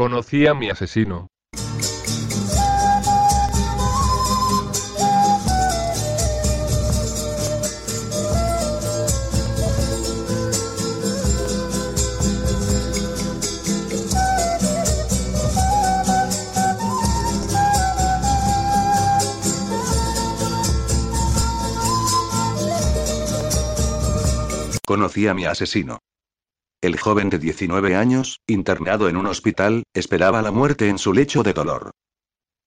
[0.00, 1.26] Conocí a mi asesino.
[24.86, 25.98] Conocí a mi asesino.
[26.82, 31.42] El joven de 19 años, internado en un hospital, esperaba la muerte en su lecho
[31.42, 31.90] de dolor.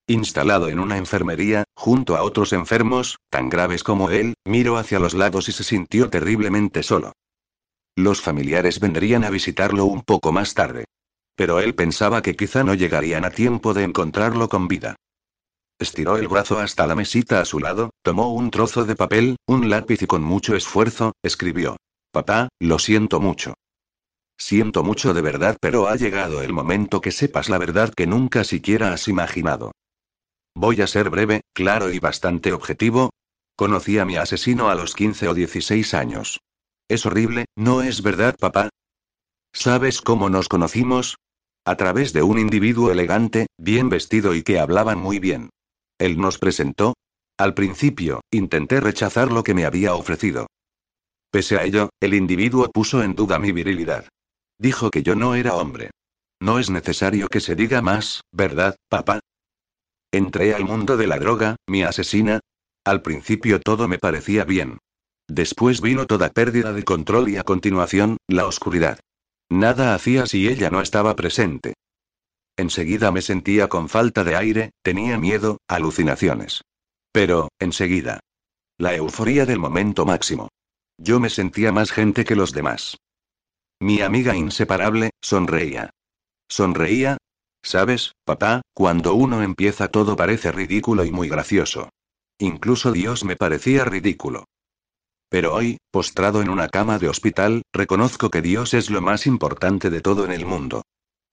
[0.07, 5.15] Instalado en una enfermería, junto a otros enfermos, tan graves como él, miró hacia los
[5.15, 7.13] lados y se sintió terriblemente solo.
[7.95, 10.85] Los familiares vendrían a visitarlo un poco más tarde.
[11.35, 14.95] Pero él pensaba que quizá no llegarían a tiempo de encontrarlo con vida.
[15.79, 19.71] Estiró el brazo hasta la mesita a su lado, tomó un trozo de papel, un
[19.71, 21.77] lápiz y con mucho esfuerzo, escribió.
[22.11, 23.55] Papá, lo siento mucho.
[24.37, 28.43] Siento mucho de verdad, pero ha llegado el momento que sepas la verdad que nunca
[28.43, 29.71] siquiera has imaginado.
[30.55, 33.11] Voy a ser breve, claro y bastante objetivo.
[33.55, 36.39] Conocí a mi asesino a los 15 o 16 años.
[36.89, 38.69] Es horrible, ¿no es verdad, papá?
[39.53, 41.17] ¿Sabes cómo nos conocimos?
[41.65, 45.49] A través de un individuo elegante, bien vestido y que hablaba muy bien.
[45.99, 46.95] Él nos presentó.
[47.37, 50.47] Al principio, intenté rechazar lo que me había ofrecido.
[51.31, 54.07] Pese a ello, el individuo puso en duda mi virilidad.
[54.63, 55.91] Dijo que yo no era hombre.
[56.39, 59.19] No es necesario que se diga más, ¿verdad, papá?
[60.09, 62.39] Entré al mundo de la droga, mi asesina.
[62.85, 64.77] Al principio todo me parecía bien.
[65.27, 69.01] Después vino toda pérdida de control y a continuación, la oscuridad.
[69.49, 71.73] Nada hacía si ella no estaba presente.
[72.55, 76.61] Enseguida me sentía con falta de aire, tenía miedo, alucinaciones.
[77.11, 78.21] Pero, enseguida.
[78.77, 80.47] La euforia del momento máximo.
[80.97, 82.95] Yo me sentía más gente que los demás.
[83.83, 85.89] Mi amiga inseparable, sonreía.
[86.47, 87.17] Sonreía.
[87.61, 88.61] ¿Sabes, papá?
[88.73, 91.89] Cuando uno empieza todo parece ridículo y muy gracioso.
[92.39, 94.45] Incluso Dios me parecía ridículo.
[95.27, 99.89] Pero hoy, postrado en una cama de hospital, reconozco que Dios es lo más importante
[99.89, 100.83] de todo en el mundo.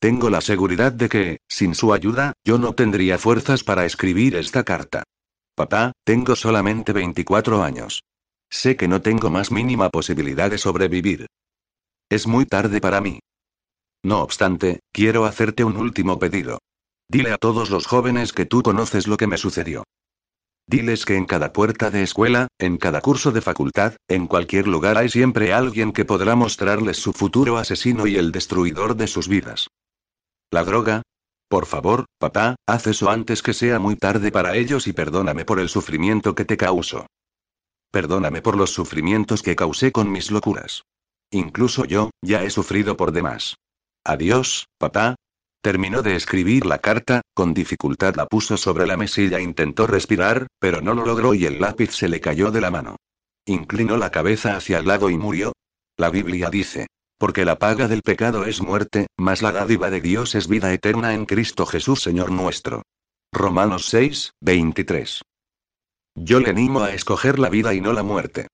[0.00, 4.65] Tengo la seguridad de que, sin su ayuda, yo no tendría fuerzas para escribir esta
[4.65, 5.05] carta.
[5.55, 8.03] Papá, tengo solamente 24 años.
[8.50, 11.28] Sé que no tengo más mínima posibilidad de sobrevivir.
[12.10, 13.21] Es muy tarde para mí.
[14.03, 16.59] No obstante, quiero hacerte un último pedido.
[17.09, 19.84] Dile a todos los jóvenes que tú conoces lo que me sucedió.
[20.66, 24.99] Diles que en cada puerta de escuela, en cada curso de facultad, en cualquier lugar
[24.99, 29.69] hay siempre alguien que podrá mostrarles su futuro asesino y el destruidor de sus vidas.
[30.50, 31.03] La droga.
[31.49, 35.60] Por favor, papá, haz eso antes que sea muy tarde para ellos y perdóname por
[35.60, 37.06] el sufrimiento que te causo.
[37.93, 40.84] Perdóname por los sufrimientos que causé con mis locuras.
[41.30, 43.56] Incluso yo, ya he sufrido por demás.
[44.04, 45.16] Adiós, papá.
[45.62, 50.80] Terminó de escribir la carta, con dificultad la puso sobre la mesilla, intentó respirar, pero
[50.80, 52.96] no lo logró y el lápiz se le cayó de la mano.
[53.44, 55.52] Inclinó la cabeza hacia el lado y murió.
[55.99, 56.87] La Biblia dice,
[57.19, 61.12] porque la paga del pecado es muerte, mas la dádiva de Dios es vida eterna
[61.12, 62.82] en Cristo Jesús Señor nuestro.
[63.31, 65.20] Romanos 6, 23.
[66.14, 68.49] Yo le animo a escoger la vida y no la muerte.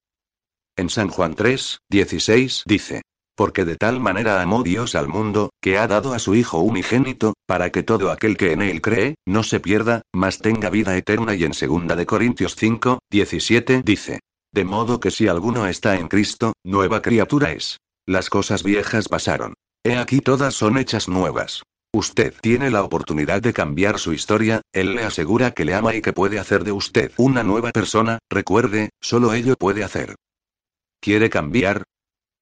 [0.77, 3.01] En San Juan 3, 16 dice,
[3.35, 7.33] porque de tal manera amó Dios al mundo, que ha dado a su Hijo unigénito,
[7.47, 11.35] para que todo aquel que en él cree, no se pierda, mas tenga vida eterna.
[11.35, 14.21] Y en 2 de Corintios 5, 17 dice,
[14.53, 17.79] de modo que si alguno está en Cristo, nueva criatura es.
[18.07, 19.55] Las cosas viejas pasaron.
[19.83, 21.63] He aquí todas son hechas nuevas.
[21.95, 26.03] Usted tiene la oportunidad de cambiar su historia, él le asegura que le ama y
[26.03, 30.15] que puede hacer de usted una nueva persona, recuerde, solo ello puede hacer.
[31.07, 31.85] ¿Quiere cambiar?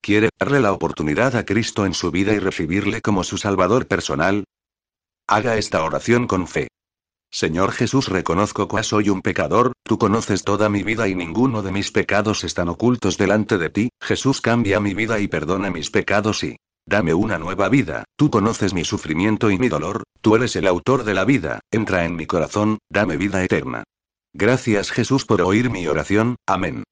[0.00, 4.44] ¿Quiere darle la oportunidad a Cristo en su vida y recibirle como su Salvador personal?
[5.28, 6.68] Haga esta oración con fe.
[7.30, 11.72] Señor Jesús, reconozco que soy un pecador, tú conoces toda mi vida y ninguno de
[11.72, 16.42] mis pecados están ocultos delante de ti, Jesús cambia mi vida y perdona mis pecados
[16.42, 16.56] y
[16.86, 21.04] Dame una nueva vida, tú conoces mi sufrimiento y mi dolor, tú eres el autor
[21.04, 23.84] de la vida, entra en mi corazón, dame vida eterna.
[24.32, 26.84] Gracias Jesús por oír mi oración, amén.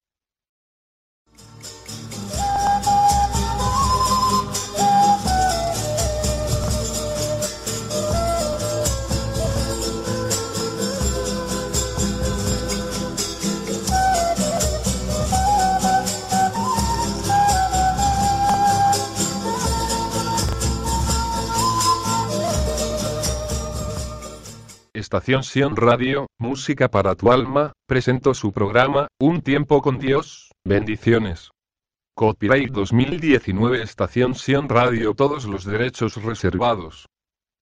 [25.13, 31.51] Estación Sion Radio, Música para tu alma, presentó su programa, Un tiempo con Dios, bendiciones.
[32.17, 37.05] Copyright 2019 Estación Sion Radio Todos los derechos reservados.